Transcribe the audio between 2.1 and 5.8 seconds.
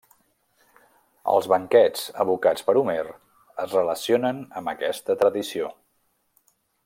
evocats per Homer es relacionen amb aquesta tradició.